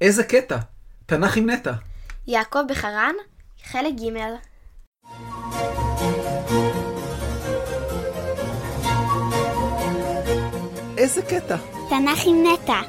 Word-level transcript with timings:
איזה 0.00 0.24
קטע! 0.24 0.56
תנ"ך 1.06 1.36
עם 1.36 1.50
נטע. 1.50 1.72
יעקב 2.26 2.58
בחרן, 2.68 3.14
חלק 3.64 3.92
ג' 3.94 4.18
איזה 10.98 11.22
קטע! 11.22 11.56
תנ"ך 11.90 12.26
עם 12.26 12.46
נטע 12.46 12.80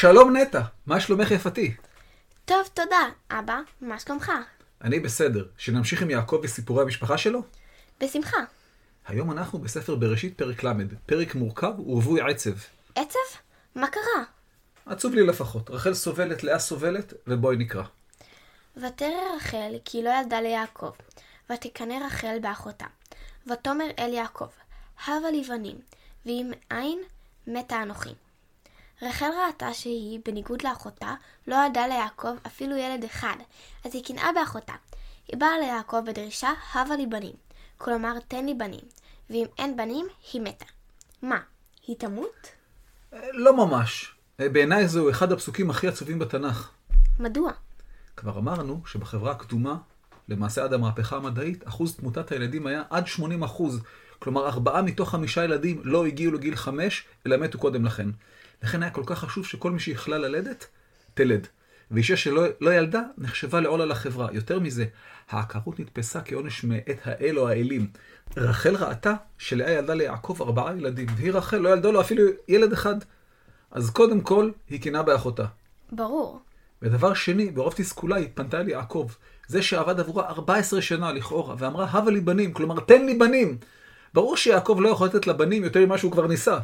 שלום 0.00 0.36
נטע, 0.36 0.60
מה 0.86 1.00
שלומך 1.00 1.30
יפתי? 1.30 1.74
טוב, 2.44 2.68
תודה. 2.74 3.08
אבא, 3.30 3.60
מה 3.80 3.98
שלומך? 3.98 4.32
אני 4.84 5.00
בסדר. 5.00 5.44
שנמשיך 5.58 6.02
עם 6.02 6.10
יעקב 6.10 6.40
וסיפורי 6.42 6.82
המשפחה 6.82 7.18
שלו? 7.18 7.42
בשמחה. 8.00 8.36
היום 9.06 9.32
אנחנו 9.32 9.58
בספר 9.58 9.94
בראשית 9.94 10.38
פרק 10.38 10.64
ל', 10.64 10.72
פרק 11.06 11.34
מורכב 11.34 11.80
ורווי 11.80 12.20
עצב. 12.20 12.50
עצב? 12.94 13.18
מה 13.74 13.86
קרה? 13.86 14.24
עצוב 14.86 15.14
לי 15.14 15.26
לפחות. 15.26 15.70
רחל 15.70 15.94
סובלת, 15.94 16.44
לאה 16.44 16.58
סובלת, 16.58 17.14
ובואי 17.26 17.56
נקרא. 17.56 17.82
ותרא 18.76 19.36
רחל 19.36 19.74
כי 19.84 20.02
לא 20.02 20.10
ילדה 20.20 20.40
ליעקב, 20.40 20.92
ותקנא 21.52 21.94
רחל 22.06 22.36
באחותה. 22.42 22.86
ותאמר 23.46 23.86
אל 23.98 24.12
יעקב, 24.12 24.48
הבה 25.06 25.30
לי 25.30 25.42
בנים, 25.42 25.76
ואם 26.26 26.52
אין, 26.70 26.98
מתה 27.46 27.82
אנוכי. 27.82 28.14
רחל 29.02 29.30
ראתה 29.46 29.74
שהיא, 29.74 30.20
בניגוד 30.24 30.62
לאחותה, 30.62 31.14
לא 31.46 31.56
ילדה 31.66 31.86
ליעקב 31.86 32.36
אפילו 32.46 32.76
ילד 32.76 33.04
אחד, 33.04 33.36
אז 33.84 33.94
היא 33.94 34.04
קנאה 34.04 34.32
באחותה. 34.34 34.72
היא 35.28 35.40
באה 35.40 35.58
ליעקב 35.58 36.00
בדרישה, 36.06 36.50
הבה 36.74 36.96
לי 36.96 37.06
בנים. 37.06 37.34
כלומר, 37.78 38.12
תן 38.28 38.46
לי 38.46 38.54
בנים. 38.54 38.84
ואם 39.30 39.46
אין 39.58 39.76
בנים, 39.76 40.06
היא 40.32 40.40
מתה. 40.42 40.64
מה, 41.22 41.38
היא 41.86 41.96
תמות? 41.96 42.46
אה, 43.12 43.18
לא 43.32 43.56
ממש. 43.56 44.14
אה, 44.40 44.48
בעיניי 44.48 44.88
זהו 44.88 45.10
אחד 45.10 45.32
הפסוקים 45.32 45.70
הכי 45.70 45.88
עצובים 45.88 46.18
בתנ"ך. 46.18 46.70
מדוע? 47.18 47.52
כבר 48.16 48.38
אמרנו 48.38 48.80
שבחברה 48.86 49.30
הקדומה, 49.30 49.76
למעשה 50.28 50.64
עד 50.64 50.72
המהפכה 50.72 51.16
המדעית, 51.16 51.68
אחוז 51.68 51.96
תמותת 51.96 52.32
הילדים 52.32 52.66
היה 52.66 52.82
עד 52.90 53.06
80 53.06 53.42
אחוז. 53.42 53.80
כלומר, 54.18 54.46
ארבעה 54.46 54.82
מתוך 54.82 55.10
חמישה 55.10 55.44
ילדים 55.44 55.80
לא 55.84 56.06
הגיעו 56.06 56.32
לגיל 56.32 56.56
חמש, 56.56 57.04
אלא 57.26 57.36
מתו 57.36 57.58
קודם 57.58 57.84
לכן. 57.84 58.08
לכן 58.62 58.82
היה 58.82 58.90
כל 58.90 59.02
כך 59.06 59.18
חשוב 59.18 59.46
שכל 59.46 59.70
מי 59.70 59.80
שיכלה 59.80 60.18
ללדת, 60.18 60.66
תלד. 61.14 61.46
ואישה 61.90 62.16
שלא 62.16 62.44
לא 62.60 62.74
ילדה, 62.74 63.02
נחשבה 63.18 63.60
לעול 63.60 63.80
על 63.80 63.90
החברה. 63.90 64.28
יותר 64.32 64.60
מזה, 64.60 64.84
העקרות 65.30 65.80
נתפסה 65.80 66.20
כעונש 66.20 66.64
מאת 66.64 67.00
האל 67.04 67.38
או 67.38 67.48
האלים. 67.48 67.90
רחל 68.36 68.76
ראתה 68.76 69.14
שלאה 69.38 69.70
ילדה 69.70 69.94
ליעקב 69.94 70.36
ארבעה 70.40 70.76
ילדים, 70.76 71.06
והיא 71.16 71.32
רחל 71.32 71.56
לא 71.56 71.68
ילדה 71.68 71.90
לו 71.90 72.00
אפילו 72.00 72.22
ילד 72.48 72.72
אחד. 72.72 72.94
אז 73.70 73.90
קודם 73.90 74.20
כל, 74.20 74.50
היא 74.68 74.80
קינאה 74.80 75.02
באחותה. 75.02 75.44
ברור. 75.92 76.40
ודבר 76.82 77.14
שני, 77.14 77.50
ברוב 77.50 77.74
תסכולה 77.76 78.16
היא 78.16 78.28
פנתה 78.34 78.60
אל 78.60 78.68
יעקב. 78.68 79.08
זה 79.48 79.62
שעבד 79.62 80.00
עבורה 80.00 80.28
14 80.28 80.82
שנה 80.82 81.12
לכאורה, 81.12 81.54
ואמרה, 81.58 81.86
הבה 81.90 82.10
לי 82.10 82.20
בנים, 82.20 82.52
כלומר, 82.52 82.80
תן 82.80 83.06
לי 83.06 83.14
בנים. 83.14 83.58
ברור 84.14 84.36
שיעקב 84.36 84.78
לא 84.80 84.88
יכול 84.88 85.06
לתת 85.06 85.26
לבנים 85.26 85.64
יותר 85.64 85.86
ממה 85.86 85.98
שהוא 85.98 86.12
כבר 86.12 86.26
ניסה. 86.26 86.58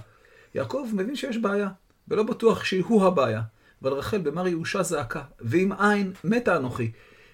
יעקב 0.55 0.89
מבין 0.93 1.17
שיש 1.17 1.37
בעיה, 1.37 1.69
ולא 2.09 2.23
בטוח 2.23 2.65
שהוא 2.65 3.07
הבעיה. 3.07 3.43
אבל 3.83 3.93
רחל 3.93 4.19
במר 4.19 4.49
יהושע 4.49 4.83
זעקה, 4.83 5.23
ואם 5.41 5.73
אין, 5.73 6.13
מתה 6.25 6.57
אנוכי. 6.57 6.93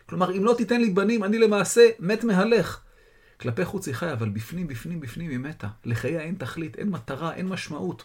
כלומר, 0.08 0.36
אם 0.36 0.44
לא 0.44 0.54
תיתן 0.58 0.80
לי 0.80 0.90
בנים, 0.90 1.24
אני 1.24 1.38
למעשה 1.38 1.88
מת 1.98 2.24
מהלך. 2.24 2.80
כלפי 3.40 3.64
חוץ 3.64 3.86
היא 3.86 3.94
חיה, 3.94 4.12
אבל 4.12 4.28
בפנים, 4.28 4.66
בפנים, 4.66 5.00
בפנים 5.00 5.30
היא 5.30 5.38
מתה. 5.38 5.68
לחייה 5.84 6.20
אין 6.20 6.34
תכלית, 6.34 6.78
אין 6.78 6.88
מטרה, 6.90 7.34
אין 7.34 7.48
משמעות. 7.48 8.04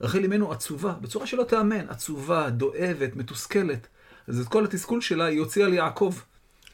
רחל 0.00 0.18
אימנו 0.18 0.52
עצובה, 0.52 0.92
בצורה 1.00 1.26
שלא 1.26 1.44
תיאמן, 1.44 1.88
עצובה, 1.88 2.50
דואבת, 2.50 3.16
מתוסכלת. 3.16 3.86
אז 4.28 4.40
את 4.40 4.48
כל 4.48 4.64
התסכול 4.64 5.00
שלה 5.00 5.24
היא 5.24 5.40
הוציאה 5.40 5.68
ליעקב. 5.68 6.14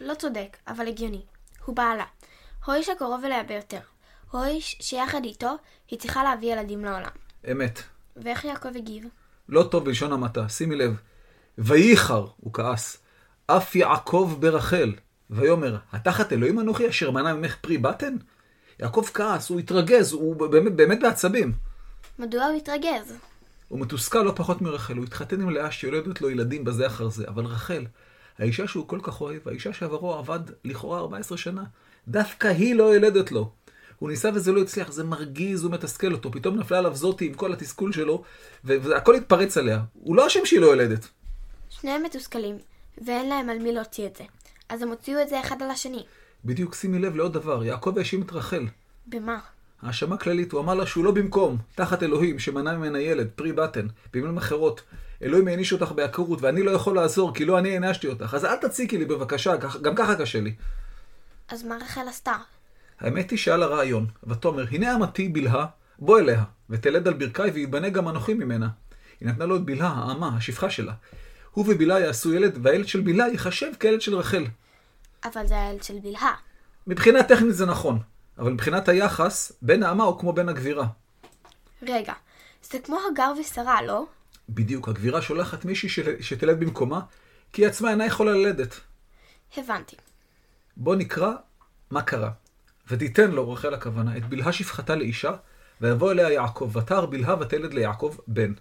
לא 0.00 0.14
צודק, 0.14 0.56
אבל 0.68 0.88
הגיוני. 0.88 1.22
הוא 1.64 1.76
בעלה. 1.76 2.04
הוא 2.64 2.74
האיש 2.74 2.88
הקרוב 2.88 3.24
אליה 3.24 3.42
ביותר. 3.42 3.80
הוא 4.30 4.40
האיש 4.40 4.76
שיחד 4.80 5.24
איתו 5.24 5.56
היא 5.88 5.98
צריכה 5.98 6.22
להביא 6.22 6.52
ילדים 6.52 6.84
לעולם. 6.84 7.10
אמת. 7.50 7.82
ואיך 8.22 8.44
יעקב 8.44 8.76
הגיב? 8.76 9.04
לא 9.48 9.62
טוב 9.62 9.84
בלשון 9.84 10.12
המעטה, 10.12 10.48
שימי 10.48 10.76
לב. 10.76 10.96
וייחר, 11.58 12.26
הוא 12.36 12.52
כעס, 12.52 12.98
אף 13.46 13.76
יעקב 13.76 14.36
ברחל, 14.40 14.92
ויאמר, 15.30 15.76
התחת 15.92 16.32
אלוהים 16.32 16.60
אנוכי 16.60 16.88
אשר 16.88 17.10
מנע 17.10 17.34
ממך 17.34 17.56
פרי 17.60 17.78
בטן? 17.78 18.16
יעקב 18.80 19.06
כעס, 19.14 19.48
הוא 19.48 19.60
התרגז, 19.60 20.12
הוא 20.12 20.50
באמת, 20.50 20.76
באמת 20.76 21.00
בעצבים. 21.00 21.52
מדוע 22.18 22.44
הוא 22.44 22.56
התרגז? 22.56 23.16
הוא 23.68 23.80
מתוסכל 23.80 24.22
לא 24.22 24.32
פחות 24.36 24.62
מרחל, 24.62 24.96
הוא 24.96 25.04
התחתן 25.04 25.40
עם 25.40 25.50
לאה 25.50 25.70
שיולדת 25.70 26.20
לו 26.20 26.30
ילדים 26.30 26.64
בזה 26.64 26.86
אחר 26.86 27.08
זה, 27.08 27.28
אבל 27.28 27.44
רחל, 27.44 27.86
האישה 28.38 28.66
שהוא 28.66 28.88
כל 28.88 28.98
כך 29.02 29.20
אוהב, 29.20 29.48
האישה 29.48 29.72
שעברו 29.72 30.14
עבד 30.14 30.40
לכאורה 30.64 30.98
14 30.98 31.38
שנה, 31.38 31.64
דווקא 32.08 32.48
היא 32.48 32.74
לא 32.74 32.94
יולדת 32.94 33.32
לו. 33.32 33.52
הוא 33.98 34.10
ניסה 34.10 34.30
וזה 34.34 34.52
לא 34.52 34.60
הצליח, 34.60 34.92
זה 34.92 35.04
מרגיז 35.04 35.64
ומתסכל 35.64 36.12
אותו. 36.12 36.32
פתאום 36.32 36.58
נפלה 36.58 36.78
עליו 36.78 36.94
זאתי 36.94 37.26
עם 37.26 37.34
כל 37.34 37.52
התסכול 37.52 37.92
שלו, 37.92 38.22
והכל 38.64 39.14
התפרץ 39.14 39.56
עליה. 39.56 39.80
הוא 39.94 40.16
לא 40.16 40.26
אשם 40.26 40.40
שהיא 40.44 40.60
לא 40.60 40.66
יולדת. 40.66 41.08
שניהם 41.70 42.02
מתוסכלים, 42.02 42.58
ואין 43.06 43.28
להם 43.28 43.50
על 43.50 43.58
מי 43.58 43.72
להוציא 43.72 44.06
את 44.06 44.16
זה. 44.16 44.24
אז 44.68 44.82
הם 44.82 44.88
הוציאו 44.88 45.22
את 45.22 45.28
זה 45.28 45.40
אחד 45.40 45.62
על 45.62 45.70
השני. 45.70 46.04
בדיוק, 46.44 46.74
שימי 46.74 46.98
לב 46.98 47.16
לעוד 47.16 47.32
דבר, 47.32 47.64
יעקב 47.64 47.98
האשים 47.98 48.22
את 48.22 48.32
רחל. 48.32 48.66
במה? 49.06 49.38
האשמה 49.82 50.16
כללית, 50.16 50.52
הוא 50.52 50.60
אמר 50.60 50.74
לה 50.74 50.86
שהוא 50.86 51.04
לא 51.04 51.10
במקום, 51.10 51.56
תחת 51.74 52.02
אלוהים, 52.02 52.38
שמנע 52.38 52.76
ממנה 52.76 53.00
ילד, 53.00 53.28
פרי 53.34 53.52
בטן, 53.52 53.86
במילים 54.12 54.36
אחרות. 54.36 54.82
אלוהים 55.22 55.48
העניש 55.48 55.72
אותך 55.72 55.92
בעקרות, 55.92 56.42
ואני 56.42 56.62
לא 56.62 56.70
יכול 56.70 56.94
לעזור, 56.94 57.34
כי 57.34 57.44
לא 57.44 57.58
אני 57.58 57.74
הענשתי 57.74 58.08
אותך. 58.08 58.34
אז 58.34 58.44
אל 58.44 58.56
תציקי 58.56 58.98
לי 58.98 59.04
בבקשה, 59.04 59.56
גם 59.56 59.94
ככה 59.94 60.16
קשה 60.16 60.40
לי. 60.40 60.54
אז 61.48 61.64
מה 61.64 61.76
רחל 61.76 62.08
עשתה? 62.08 62.32
האמת 63.00 63.30
היא 63.30 63.38
שהיה 63.38 63.56
לה 63.56 63.66
רעיון, 63.66 64.06
ותאמר, 64.24 64.64
הנה 64.70 64.94
אמתי 64.94 65.28
בלהה, 65.28 65.66
בוא 65.98 66.18
אליה, 66.18 66.44
ותלד 66.70 67.08
על 67.08 67.14
ברכי 67.14 67.42
ויבנה 67.42 67.88
גם 67.88 68.08
אנוכי 68.08 68.34
ממנה. 68.34 68.68
היא 69.20 69.28
נתנה 69.28 69.46
לו 69.46 69.56
את 69.56 69.64
בלהה, 69.64 69.92
האמה, 69.92 70.36
השפחה 70.36 70.70
שלה. 70.70 70.92
הוא 71.50 71.64
ובלהה 71.68 72.00
יעשו 72.00 72.32
ילד, 72.32 72.58
והילד 72.62 72.88
של 72.88 73.00
בלהה 73.00 73.28
ייחשב 73.28 73.72
כילד 73.80 74.00
של 74.00 74.14
רחל. 74.14 74.46
אבל 75.24 75.46
זה 75.46 75.62
הילד 75.62 75.82
של 75.82 75.98
בלהה. 76.02 76.34
מבחינה 76.86 77.22
טכנית 77.22 77.54
זה 77.54 77.66
נכון, 77.66 77.98
אבל 78.38 78.52
מבחינת 78.52 78.88
היחס, 78.88 79.52
בן 79.62 79.82
האמה 79.82 80.04
הוא 80.04 80.18
כמו 80.20 80.32
בן 80.32 80.48
הגבירה. 80.48 80.86
רגע, 81.82 82.12
זה 82.62 82.78
כמו 82.78 82.98
הגר 83.12 83.32
ושרה, 83.40 83.82
לא? 83.82 84.06
בדיוק, 84.48 84.88
הגבירה 84.88 85.22
שולחת 85.22 85.64
מישהי 85.64 85.88
שתלד 86.20 86.60
במקומה, 86.60 87.00
כי 87.52 87.62
היא 87.62 87.68
עצמה 87.68 87.90
אינה 87.90 88.06
יכולה 88.06 88.32
ללדת. 88.32 88.80
הבנתי. 89.56 89.96
בוא 90.76 90.96
נקרא 90.96 91.32
מה 91.90 92.02
קרה. 92.02 92.30
ותיתן 92.88 93.30
לו, 93.30 93.52
רחל 93.52 93.74
הכוונה, 93.74 94.16
את 94.16 94.24
בלהה 94.24 94.52
שפחתה 94.52 94.94
לאישה, 94.94 95.32
ויבוא 95.80 96.12
אליה 96.12 96.30
יעקב, 96.30 96.76
ותר 96.76 97.06
בלהה 97.06 97.36
ותלד 97.40 97.74
ליעקב 97.74 98.16
בן. 98.26 98.52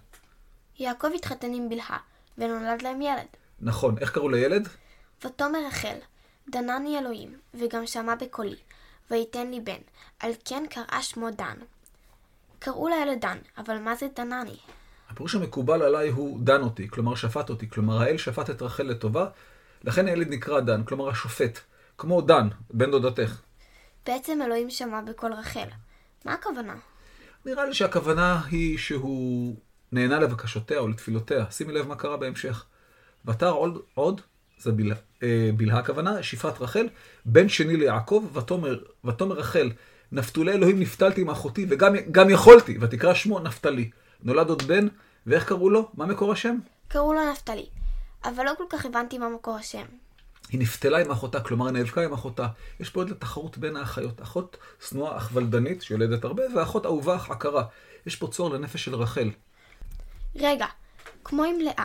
יעקב 0.78 1.08
התחתן 1.14 1.54
עם 1.54 1.68
בלהה, 1.68 1.98
ונולד 2.38 2.82
להם 2.82 3.02
ילד. 3.02 3.26
נכון, 3.60 3.98
איך 3.98 4.10
קראו 4.10 4.28
לילד? 4.28 4.68
ותאמר 5.24 5.58
רחל, 5.66 5.96
דנני 6.50 6.98
אלוהים, 6.98 7.38
וגם 7.54 7.86
שמע 7.86 8.14
בקולי, 8.14 8.56
ויתן 9.10 9.50
לי 9.50 9.60
בן, 9.60 9.80
על 10.20 10.32
כן 10.44 10.64
קראה 10.70 11.02
שמו 11.02 11.30
דן. 11.30 11.56
קראו 12.58 12.88
לילד 12.88 13.20
דן, 13.20 13.38
אבל 13.58 13.78
מה 13.78 13.94
זה 13.94 14.06
דנני? 14.16 14.56
הפירוש 15.10 15.34
המקובל 15.34 15.82
עליי 15.82 16.08
הוא 16.08 16.40
דן 16.40 16.62
אותי, 16.62 16.88
כלומר 16.88 17.14
שפט 17.14 17.50
אותי, 17.50 17.70
כלומר 17.70 18.02
האל 18.02 18.16
שפט 18.18 18.50
את 18.50 18.62
רחל 18.62 18.82
לטובה, 18.82 19.26
לכן 19.84 20.06
הילד 20.06 20.28
נקרא 20.28 20.60
דן, 20.60 20.84
כלומר 20.84 21.08
השופט, 21.08 21.58
כמו 21.98 22.20
דן, 22.20 22.48
בן 22.70 22.90
דודתך. 22.90 23.40
בעצם 24.08 24.42
אלוהים 24.42 24.70
שמע 24.70 25.00
בקול 25.00 25.32
רחל. 25.32 25.68
מה 26.24 26.32
הכוונה? 26.32 26.74
נראה 27.46 27.66
לי 27.66 27.74
שהכוונה 27.74 28.40
היא 28.50 28.78
שהוא 28.78 29.56
נהנה 29.92 30.18
לבקשותיה 30.18 30.78
או 30.78 30.88
לתפילותיה. 30.88 31.50
שימי 31.50 31.72
לב 31.72 31.88
מה 31.88 31.96
קרה 31.96 32.16
בהמשך. 32.16 32.64
ותר 33.24 33.50
עוד, 33.50 33.82
עוד 33.94 34.20
זה 34.58 34.72
בלהה, 34.72 34.96
אה, 35.22 35.50
בלהה 35.56 35.78
הכוונה, 35.78 36.22
שפרת 36.22 36.60
רחל, 36.60 36.88
בן 37.24 37.48
שני 37.48 37.76
ליעקב, 37.76 38.30
ותאמר, 38.32 38.78
ותאמר 39.04 39.34
רחל, 39.34 39.70
נפתולי 40.12 40.52
אלוהים 40.52 40.80
נפתלתי 40.80 41.20
עם 41.20 41.30
אחותי, 41.30 41.66
וגם 41.68 42.30
יכולתי, 42.30 42.78
ותקרא 42.80 43.14
שמו 43.14 43.38
נפתלי. 43.40 43.90
נולד 44.22 44.48
עוד 44.48 44.62
בן, 44.62 44.88
ואיך 45.26 45.48
קראו 45.48 45.70
לו? 45.70 45.88
מה 45.94 46.06
מקור 46.06 46.32
השם? 46.32 46.56
קראו 46.88 47.12
לו 47.12 47.30
נפתלי, 47.32 47.66
אבל 48.24 48.44
לא 48.44 48.52
כל 48.58 48.64
כך 48.70 48.86
הבנתי 48.86 49.18
מה 49.18 49.28
מקור 49.28 49.56
השם. 49.56 49.84
היא 50.50 50.60
נפתלה 50.60 50.98
עם 50.98 51.10
אחותה, 51.10 51.40
כלומר 51.40 51.70
נאבקה 51.70 52.04
עם 52.04 52.12
אחותה. 52.12 52.46
יש 52.80 52.90
פה 52.90 53.00
עוד 53.00 53.12
תחרות 53.18 53.58
בין 53.58 53.76
האחיות. 53.76 54.22
אחות 54.22 54.56
שנואה 54.88 55.16
אך 55.16 55.30
ולדנית, 55.32 55.82
שיולדת 55.82 56.24
הרבה, 56.24 56.42
ואחות 56.54 56.86
אהובה 56.86 57.16
אך 57.16 57.30
עקרה. 57.30 57.64
יש 58.06 58.16
פה 58.16 58.26
צוהר 58.26 58.52
לנפש 58.52 58.84
של 58.84 58.94
רחל. 58.94 59.30
רגע, 60.36 60.66
כמו 61.24 61.44
עם 61.44 61.60
לאה. 61.60 61.84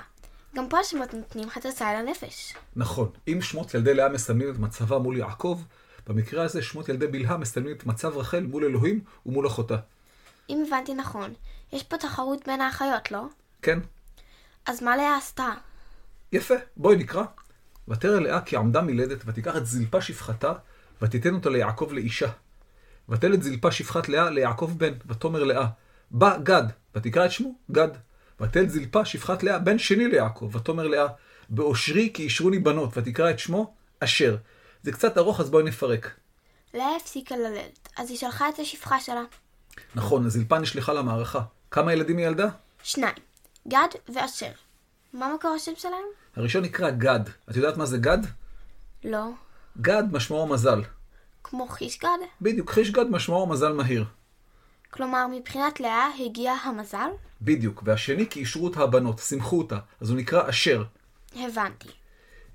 גם 0.55 0.69
פה 0.69 0.79
השמות 0.79 1.13
נותנים 1.13 1.49
חצצה 1.49 1.87
על 1.87 1.95
הנפש. 1.95 2.53
נכון, 2.75 3.09
אם 3.27 3.41
שמות 3.41 3.73
ילדי 3.73 3.93
לאה 3.93 4.09
מסמלים 4.09 4.49
את 4.49 4.59
מצבה 4.59 4.97
מול 4.97 5.17
יעקב, 5.17 5.61
במקרה 6.07 6.43
הזה 6.43 6.61
שמות 6.61 6.89
ילדי 6.89 7.07
בלהה 7.07 7.37
מסמלים 7.37 7.75
את 7.75 7.85
מצב 7.85 8.17
רחל 8.17 8.39
מול 8.39 8.65
אלוהים 8.65 9.01
ומול 9.25 9.47
אחותה. 9.47 9.77
אם 10.49 10.63
הבנתי 10.67 10.93
נכון, 10.93 11.33
יש 11.73 11.83
פה 11.83 11.97
תחרות 11.97 12.47
בין 12.47 12.61
האחיות, 12.61 13.11
לא? 13.11 13.23
כן, 13.61 13.79
אז 14.65 14.83
מה 14.83 14.97
לאה 14.97 15.17
עשתה? 15.17 15.49
יפה, 16.31 16.55
בואי 16.77 16.95
נקרא. 16.95 17.23
ותרא 17.87 18.19
לאה 18.19 18.41
כי 18.41 18.55
עמדה 18.55 18.81
מלדת, 18.81 19.23
ותיקח 19.25 19.57
את 19.57 19.65
זלפה 19.65 20.01
שפחתה, 20.01 20.53
ותיתן 21.01 21.33
אותה 21.33 21.49
ליעקב 21.49 21.89
לאישה. 21.91 22.29
ותלד 23.09 23.41
זלפה 23.41 23.71
שפחת 23.71 24.09
לאה 24.09 24.29
ליעקב 24.29 24.71
בן, 24.77 24.93
ותאמר 25.05 25.43
לאה, 25.43 25.67
בא 26.11 26.37
גד, 26.37 26.63
ותקרא 26.95 27.25
את 27.25 27.31
שמו, 27.31 27.55
גד. 27.71 27.89
ותלד 28.41 28.69
זלפה 28.69 29.05
שפחת 29.05 29.43
לאה 29.43 29.59
בן 29.59 29.79
שני 29.79 30.07
ליעקב, 30.07 30.55
ותאמר 30.55 30.87
לאה, 30.87 31.07
באושרי 31.49 32.11
כי 32.13 32.23
אישרוני 32.23 32.59
בנות, 32.59 32.97
ותקרא 32.97 33.29
את 33.29 33.39
שמו, 33.39 33.73
אשר. 33.99 34.37
זה 34.83 34.91
קצת 34.91 35.17
ארוך, 35.17 35.39
אז 35.39 35.49
בואי 35.49 35.63
נפרק. 35.63 36.11
לאה 36.73 36.95
הפסיקה 36.95 37.37
ללדת, 37.37 37.89
אז 37.97 38.09
היא 38.09 38.17
שלחה 38.17 38.49
את 38.49 38.59
השפחה 38.59 38.99
שלה. 38.99 39.23
נכון, 39.95 40.25
הזלפה 40.25 40.59
נשלחה 40.59 40.93
למערכה. 40.93 41.41
כמה 41.71 41.93
ילדים 41.93 42.17
היא 42.17 42.27
ילדה? 42.27 42.47
שניים, 42.83 43.15
גד 43.67 43.87
ואשר. 44.09 44.51
מה 45.13 45.33
מקור 45.35 45.51
השם 45.51 45.71
שלהם? 45.77 46.05
הראשון 46.35 46.63
נקרא 46.63 46.89
גד. 46.89 47.19
את 47.49 47.55
יודעת 47.55 47.77
מה 47.77 47.85
זה 47.85 47.97
גד? 47.97 48.17
לא. 49.03 49.29
גד 49.81 50.03
משמעו 50.11 50.47
מזל. 50.47 50.81
כמו 51.43 51.67
חיש 51.67 51.99
גד? 51.99 52.17
בדיוק, 52.41 52.71
חיש 52.71 52.91
גד 52.91 53.05
משמעו 53.09 53.47
מזל 53.47 53.73
מהיר. 53.73 54.05
כלומר, 54.89 55.27
מבחינת 55.31 55.79
לאה 55.79 56.09
הגיע 56.25 56.51
המזל? 56.51 57.09
בדיוק, 57.41 57.83
והשני 57.85 58.29
כי 58.29 58.39
אישרו 58.39 58.65
אותה 58.65 58.79
הבנות, 58.79 59.19
שמחו 59.19 59.57
אותה, 59.57 59.79
אז 60.01 60.09
הוא 60.09 60.17
נקרא 60.17 60.49
אשר. 60.49 60.83
הבנתי. 61.35 61.89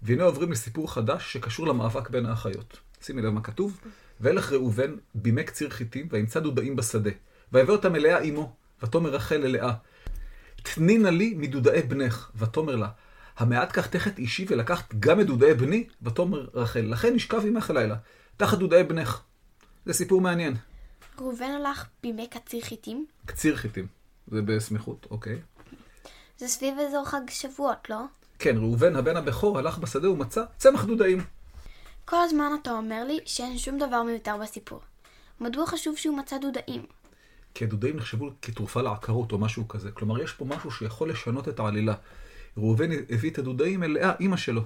והנה 0.03 0.25
עוברים 0.25 0.53
לסיפור 0.53 0.93
חדש 0.93 1.33
שקשור 1.33 1.67
למאבק 1.67 2.11
בין 2.11 2.27
האחיות. 2.27 2.79
שימי 3.03 3.23
לב 3.23 3.31
מה 3.31 3.41
כתוב. 3.41 3.81
וילך 4.21 4.53
ראובן 4.53 4.97
בימי 5.15 5.45
קציר 5.45 5.71
חיטים, 5.71 6.09
וימצא 6.11 6.41
דודאים 6.41 6.77
בשדה. 6.77 7.11
ויבא 7.53 7.73
אותם 7.73 7.95
אליה 7.95 8.19
אמו, 8.19 8.53
ותאמר 8.83 9.11
רחל 9.11 9.37
ללאה, 9.37 9.73
תני 10.75 10.99
נא 10.99 11.09
לי 11.09 11.35
מדודאי 11.37 11.83
בנך, 11.83 12.31
ותאמר 12.37 12.77
לה, 12.77 12.89
המעט 13.37 13.79
תכת 13.79 14.19
אישי 14.19 14.47
ולקחת 14.49 14.95
גם 14.95 15.21
את 15.21 15.27
דודאי 15.27 15.55
בני? 15.55 15.87
ותאמר 16.03 16.47
רחל, 16.55 16.81
לכן 16.81 17.15
נשכב 17.15 17.47
עמך 17.47 17.71
הלילה, 17.71 17.97
תחת 18.37 18.59
דודאי 18.59 18.85
בנך. 18.85 19.23
זה 19.87 19.93
סיפור 19.93 20.21
מעניין. 20.21 20.57
ראובן 21.19 21.51
הלך 21.51 21.87
בימי 22.03 22.27
קציר 22.27 22.61
חיטים? 22.65 23.07
קציר 23.27 23.57
חיטים. 23.57 23.87
זה 24.29 24.43
בסמיכות, 24.43 25.07
אוקיי. 25.11 25.39
זה 26.39 26.49
סביב 26.49 26.79
אזור 26.79 27.05
חג 27.05 27.21
שבועות, 27.29 27.91
לא? 27.91 28.01
כן, 28.39 28.57
ראובן, 28.57 28.97
הבן 28.97 29.17
הבכור, 29.17 29.59
הלך 29.59 29.79
בשדה 29.79 30.11
ומצא 30.11 30.45
צמח 30.59 30.85
דודאים. 30.85 31.25
כל 32.05 32.17
הזמן 32.17 32.53
אתה 32.63 32.71
אומר 32.71 33.05
לי 33.05 33.19
שאין 33.25 33.59
שום 33.59 33.79
דבר 33.79 34.03
מיותר 34.03 34.37
בסיפור. 34.43 34.81
מדוע 35.41 35.67
חשוב 35.67 35.97
שהוא 35.97 36.19
מצא 36.19 36.39
דודאים? 36.39 36.87
כי 37.59 37.65
הדודאים 37.65 37.97
נחשבו 37.97 38.31
כתרופה 38.43 38.83
לעקרות 38.83 39.33
או 39.33 39.39
משהו 39.39 39.69
כזה. 39.69 39.91
כלומר, 39.91 40.23
יש 40.23 40.33
פה 40.33 40.45
משהו 40.45 40.71
שיכול 40.71 41.11
לשנות 41.11 41.49
את 41.49 41.61
העלילה. 41.61 41.95
ראובן 42.57 42.91
הביא 43.11 43.31
את 43.31 43.39
הדודאים 43.39 43.83
אל 43.83 43.91
לאה, 43.91 44.13
אימא 44.21 44.37
שלו. 44.37 44.63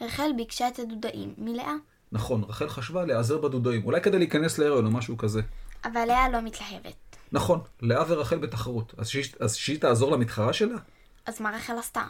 רחל 0.00 0.30
ביקשה 0.36 0.68
את 0.68 0.78
הדודאים 0.78 1.34
מלאה, 1.38 1.74
נכון, 2.12 2.44
רחל 2.48 2.68
חשבה 2.68 3.04
להיעזר 3.04 3.38
בדודאים. 3.38 3.84
אולי 3.84 4.00
כדי 4.00 4.18
להיכנס 4.18 4.58
להיריון 4.58 4.86
או 4.86 4.90
משהו 4.90 5.16
כזה. 5.16 5.42
אבל 5.84 6.04
לאה 6.08 6.28
לא 6.28 6.42
מתלהבת. 6.42 7.16
נכון, 7.32 7.60
לאה 7.82 8.04
ורחל 8.08 8.38
בתחרות. 8.38 8.94
אז 8.96 9.08
שהיא, 9.08 9.24
אז 9.40 9.54
שהיא 9.54 9.80
תעזור 9.80 10.12
למתחרה 10.12 10.52
שלה? 10.52 10.76
אז 11.26 11.40
מה 11.40 11.56
רחל 11.56 11.78
עשתה? 11.78 12.02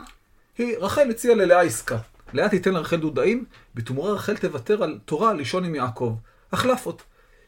היא, 0.59 0.77
רחל 0.79 1.11
הציעה 1.11 1.35
ללאה 1.35 1.61
עסקה. 1.61 1.99
לאה 2.33 2.49
תיתן 2.49 2.73
לרחל 2.73 2.97
דודאים, 2.97 3.45
בתמורה 3.75 4.13
רחל 4.13 4.37
תוותר 4.37 4.83
על 4.83 4.99
תורה 5.05 5.33
לישון 5.33 5.65
עם 5.65 5.75
יעקב. 5.75 6.15
החלפות. 6.53 7.03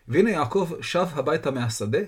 והנה 0.09 0.31
יעקב 0.31 0.71
שב 0.81 1.07
הביתה 1.15 1.51
מהשדה, 1.51 2.01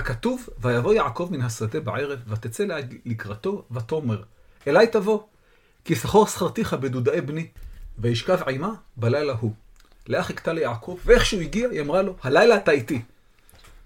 ככתוב, 0.00 0.48
ויבוא 0.58 0.94
יעקב 0.94 1.28
מן 1.30 1.40
השדה 1.40 1.80
בערב, 1.80 2.18
ותצא 2.26 2.64
לקראתו, 3.04 3.64
ותאמר, 3.70 4.22
אליי 4.66 4.86
תבוא, 4.86 5.20
כי 5.84 5.94
סחור 5.94 6.26
שכרתיך 6.26 6.74
בדודאי 6.74 7.20
בני, 7.20 7.46
וישכב 7.98 8.48
עמה 8.48 8.74
בלילה 8.96 9.32
הוא. 9.32 9.52
לאה 10.06 10.22
חיכתה 10.22 10.52
ליעקב, 10.52 10.98
ואיך 11.04 11.26
שהוא 11.26 11.40
הגיע, 11.40 11.68
היא 11.68 11.80
אמרה 11.80 12.02
לו, 12.02 12.14
הלילה 12.22 12.56
אתה 12.56 12.70
איתי. 12.70 13.02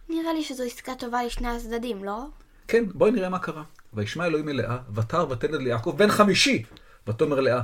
נראה 0.09 0.33
לי 0.33 0.45
שזו 0.45 0.63
עסקה 0.63 0.95
טובה 0.95 1.25
לשני 1.25 1.49
הצדדים, 1.49 2.05
לא? 2.05 2.25
כן, 2.69 2.85
בואי 2.95 3.11
נראה 3.11 3.29
מה 3.29 3.39
קרה. 3.39 3.63
וישמע 3.95 4.27
אלוהים 4.27 4.49
אל 4.49 4.57
לאה, 4.57 4.79
ותר 4.95 5.31
ותלד 5.31 5.61
ליעקב 5.61 5.95
בן 5.97 6.11
חמישי. 6.11 6.63
ותאמר 7.09 7.41
לאה, 7.41 7.61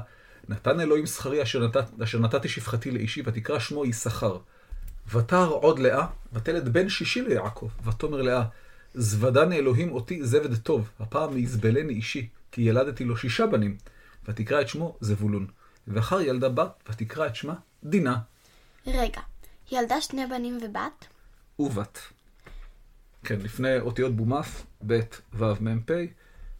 נתן 0.48 0.81
אלוהים 0.81 1.06
שכרי 1.06 1.43
אשר, 1.43 1.66
נת... 1.66 1.76
אשר 2.02 2.19
נתתי 2.19 2.48
שפחתי 2.48 2.90
לאישי, 2.90 3.22
ותקרא 3.25 3.58
שמו 3.58 3.84
יששכר. 3.84 4.38
ותר 5.11 5.49
עוד 5.49 5.79
לאה, 5.79 6.06
ותלד 6.32 6.69
בן 6.69 6.88
שישי 6.88 7.23
ליעקב. 7.23 7.69
ותאמר 7.85 8.23
לאה, 8.23 8.44
זבדני 8.94 9.56
אלוהים 9.56 9.93
אותי 9.93 10.25
זבד 10.25 10.56
טוב, 10.56 10.91
הפעם 11.00 11.38
יזבלני 11.38 11.93
אישי, 11.93 12.29
כי 12.53 12.62
ילדתי 12.62 13.05
לו 13.05 13.17
שישה 13.17 13.47
בנים. 13.47 13.76
ותקרא 14.29 14.61
את 14.61 14.69
שמו 14.69 14.97
זבולון. 15.00 15.47
ואחר 15.88 16.20
ילדה 16.20 16.49
בת, 16.49 16.82
ותקרא 16.88 17.26
את 17.26 17.37
שמה 17.37 17.55
דינה 17.85 18.19
רגע, 18.87 19.20
ילדה 19.73 20.00
שני 20.00 20.26
בנים 20.26 20.58
ובת? 20.62 21.06
ובת. 21.58 21.99
כן, 23.25 23.41
לפני 23.41 23.81
אותיות 23.81 24.17
בומף, 24.17 24.67
ב' 24.87 25.00
ו' 25.35 25.44
מ' 25.61 25.82
פ', 25.82 25.93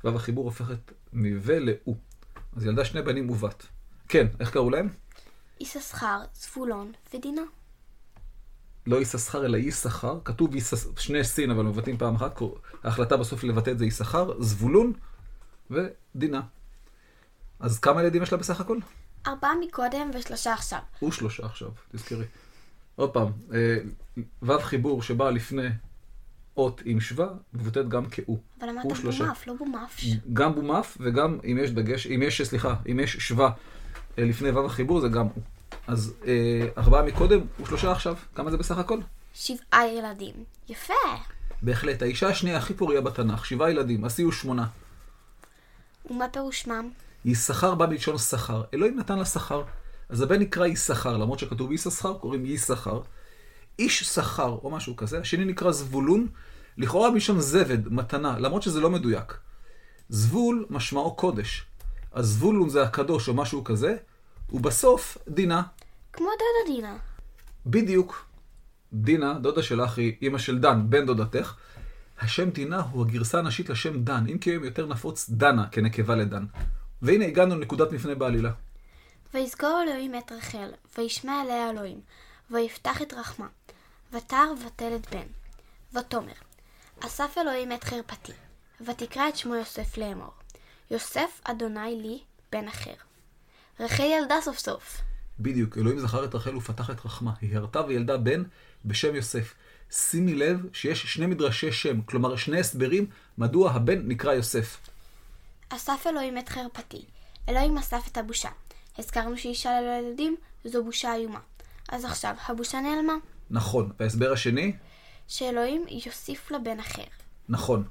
ו' 0.05 0.09
החיבור 0.09 0.45
הופכת 0.45 0.93
מ"ו 1.13 1.53
ל"או". 1.61 1.95
אז 2.57 2.65
ילדה 2.65 2.85
שני 2.85 3.03
בנים 3.03 3.31
ובת. 3.31 3.67
כן, 4.09 4.27
איך 4.41 4.51
קראו 4.51 4.71
להם? 4.71 4.89
יששכר, 5.61 6.21
זבולון 6.35 6.93
ודינה. 7.15 7.43
לא 8.87 9.01
יששכר 9.01 9.47
אלא 9.47 9.57
יששכר. 9.57 10.19
כתוב 10.25 10.55
ישש... 10.55 10.85
שני 10.99 11.25
סין 11.25 11.51
אבל 11.51 11.65
מבטאים 11.65 11.99
פעם 11.99 12.15
אחת. 12.15 12.41
ההחלטה 12.85 13.17
בסוף 13.17 13.45
לבטא 13.45 13.71
את 13.71 13.79
זה 13.79 13.87
יששכר, 13.87 14.43
זבולון 14.43 14.93
ודינה. 15.71 16.41
אז 17.61 17.79
כמה 17.79 18.03
ילדים 18.03 18.23
יש 18.23 18.33
לה 18.33 18.39
בסך 18.39 18.61
הכל? 18.61 18.79
ארבעה 19.27 19.53
מקודם 19.67 20.11
ושלושה 20.15 20.53
עכשיו. 20.53 20.79
ושלושה 21.03 21.47
עכשיו, 21.47 21.69
תזכרי. 21.93 22.25
עוד 22.97 23.11
פעם, 23.11 23.29
אה, 23.55 23.77
ו' 24.43 24.59
חיבור 24.61 25.03
שבא 25.03 25.31
לפני 25.31 25.69
אות 26.57 26.83
עם 26.85 27.01
שווה, 27.01 27.29
מבוטאת 27.53 27.89
גם 27.89 28.07
כאו. 28.07 28.39
אבל 28.61 28.69
אמרת 28.69 28.85
הוא 28.85 28.95
שלושה. 28.95 29.25
בומף, 29.25 29.47
לא 29.47 29.55
בומף. 29.55 30.01
גם 30.33 30.55
בומף 30.55 30.97
וגם 31.01 31.39
אם 31.45 31.59
יש 31.63 31.71
דגש, 31.71 32.07
אם 32.07 32.23
יש, 32.23 32.43
סליחה, 32.43 32.75
אם 32.93 33.01
יש 33.01 33.17
שווה 33.17 33.51
אה, 34.19 34.25
לפני 34.25 34.51
ו' 34.51 34.67
החיבור 34.67 35.01
זה 35.01 35.09
גם 35.09 35.27
הוא. 35.27 35.43
אז 35.87 36.15
אה, 36.27 36.69
ארבעה 36.79 37.03
מקודם 37.03 37.41
ושלושה 37.63 37.93
עכשיו. 37.93 38.17
כמה 38.35 38.51
זה 38.51 38.57
בסך 38.57 38.79
הכל? 38.79 38.99
שבעה 39.35 39.89
ילדים. 39.89 40.35
יפה. 40.69 40.95
בהחלט, 41.63 42.03
האישה 42.03 42.29
השנייה 42.29 42.59
הכי 42.59 42.75
פוריה 42.75 43.01
בתנ"ך, 43.01 43.47
שבעה 43.47 43.71
ילדים, 43.71 44.05
השיאו 44.05 44.33
שמונה. 44.33 44.67
ומה 46.11 46.29
פירוש 46.29 46.63
שמם? 46.63 46.91
יששכר 47.25 47.75
בא 47.75 47.87
מלשון 47.87 48.19
שכר. 48.19 48.63
אלוהים 48.75 48.99
נתן 48.99 49.19
לה 49.19 49.25
שכר. 49.25 49.63
אז 50.09 50.23
הבן 50.23 50.39
נקרא 50.39 50.67
יששכר, 50.67 51.17
למרות 51.17 51.39
שכתוב 51.39 51.73
יששכר, 51.73 52.15
קוראים 52.15 52.47
יששכר. 52.47 53.01
איש 53.79 54.03
שכר 54.03 54.59
או 54.63 54.71
משהו 54.71 54.97
כזה. 54.97 55.21
השני 55.21 55.45
נקרא 55.45 55.73
זבולון, 55.73 56.27
לכאורה 56.79 57.11
מלשון 57.11 57.41
זבד, 57.41 57.93
מתנה, 57.93 58.39
למרות 58.39 58.63
שזה 58.63 58.81
לא 58.81 58.91
מדויק. 58.91 59.39
זבול 60.09 60.67
משמעו 60.71 61.15
קודש. 61.15 61.65
אז 62.13 62.27
זבולון 62.27 62.69
זה 62.69 62.83
הקדוש 62.83 63.29
או 63.29 63.35
משהו 63.35 63.65
כזה, 63.65 63.97
ובסוף 64.53 65.19
דינה. 65.29 65.63
כמו 66.17 66.27
דודה 66.27 66.77
דינה. 66.77 66.97
בדיוק. 67.67 68.27
דינה, 68.93 69.35
דודה 69.39 69.63
שלך 69.63 69.99
היא 69.99 70.17
אימא 70.23 70.39
של 70.39 70.59
דן, 70.59 70.91
בן 70.91 71.07
דודתך. 71.07 71.55
השם 72.21 72.51
דינה 72.51 72.81
הוא 72.81 73.07
הגרסה 73.07 73.39
הנשית 73.39 73.69
לשם 73.69 74.03
דן, 74.05 74.25
אם 74.29 74.39
כי 74.39 74.51
היום 74.51 74.65
יותר 74.65 74.87
נפוץ 74.87 75.31
דנה 75.31 75.69
כנקבה 75.69 76.15
לדן. 76.15 76.45
והנה 77.03 77.27
הגענו 77.27 77.55
לנקודת 77.55 77.93
מפנה 77.93 78.15
בעלילה. 78.15 78.51
ויזכור 79.35 79.83
אלוהים 79.83 80.15
את 80.15 80.33
רחל, 80.33 80.71
וישמע 80.99 81.43
אליה 81.43 81.71
אלוהים, 81.71 82.01
ויפתח 82.51 83.03
את 83.03 83.15
רחמה, 83.15 83.47
ותר 84.13 84.53
ותלד 84.67 85.07
בן. 85.11 85.27
ותאמר, 85.99 86.33
אסף 87.01 87.39
אלוהים 87.39 87.73
את 87.73 87.85
חרפתי, 87.85 88.33
ותקרא 88.81 89.29
את 89.29 89.37
שמו 89.37 89.55
יוסף 89.55 89.97
לאמור. 89.97 90.33
יוסף 90.91 91.41
אדוני 91.45 92.01
לי 92.03 92.19
בן 92.53 92.69
אחר. 92.69 92.95
רחל 93.81 94.03
ילדה 94.03 94.37
סוף 94.43 94.59
סוף. 94.59 95.01
בדיוק, 95.41 95.79
אלוהים 95.79 96.01
זכר 96.01 96.25
את 96.25 96.35
רחל 96.35 96.57
ופתח 96.57 96.91
את 96.91 97.05
רחמה. 97.05 97.33
היא 97.41 97.57
הרתה 97.57 97.81
וילדה 97.81 98.17
בן 98.17 98.43
בשם 98.85 99.15
יוסף. 99.15 99.55
שימי 99.91 100.35
לב 100.35 100.67
שיש 100.73 101.03
שני 101.03 101.27
מדרשי 101.27 101.73
שם, 101.73 102.03
כלומר 102.03 102.37
שני 102.37 102.61
הסברים 102.61 103.07
מדוע 103.39 103.71
הבן 103.71 104.09
נקרא 104.09 104.33
יוסף. 104.33 104.79
אסף 105.69 106.07
אלוהים 106.07 106.39
את 106.39 106.49
חרפתי. 106.49 107.05
אלוהים 107.49 107.79
אסף 107.79 108.09
את 108.13 108.19
הבושה. 108.19 108.49
הזכרנו 108.99 109.39
שאישה 109.39 109.81
ללא 109.81 110.09
ילדים 110.09 110.37
זו 110.65 110.85
בושה 110.85 111.15
איומה. 111.15 111.41
אז 111.89 112.05
עכשיו, 112.05 112.35
הבושה 112.47 112.81
נעלמה. 112.81 113.15
נכון. 113.51 113.93
וההסבר 114.01 114.33
השני? 114.33 114.73
שאלוהים 115.29 115.85
יוסיף 116.07 116.51
לה 116.51 116.59
בן 116.59 116.81
אחר. 116.81 117.05
נכון. 117.49 117.85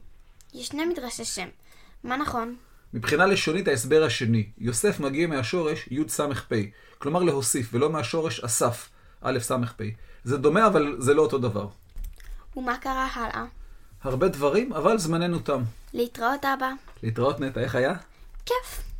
יש 0.54 0.68
שני 0.68 0.86
מדרשי 0.86 1.26
שם. 1.26 1.48
מה 2.04 2.18
נכון? 2.18 2.56
מבחינה 2.96 3.26
לשונית 3.26 3.68
ההסבר 3.68 4.04
השני, 4.04 4.50
יוסף 4.58 5.00
מגיע 5.00 5.28
מהשורש 5.28 5.88
יס"פ, 5.92 6.52
כלומר 6.98 7.24
להוסיף, 7.24 7.70
ולא 7.74 7.90
מהשורש 7.90 8.40
אסף, 8.40 8.90
א' 9.22 9.40
ס"פ. 9.40 9.82
זה 10.24 10.38
דומה, 10.38 10.68
אבל 10.68 10.96
זה 11.00 11.14
לא 11.14 11.22
אותו 11.22 11.38
דבר. 11.38 11.68
ומה 12.58 12.78
קרה 12.78 13.08
הלאה? 13.14 13.46
הרבה 14.04 14.28
דברים, 14.28 14.74
אבל 14.74 14.98
זמננו 14.98 15.40
תם. 15.40 15.62
להתראות 15.94 16.46
אבא. 16.46 16.72
להתראות 17.04 17.40
נטע, 17.40 17.60
איך 17.60 17.76
היה? 17.76 17.94
כיף. 18.46 18.95